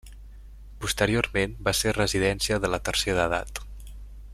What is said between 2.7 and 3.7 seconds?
la tercera edat.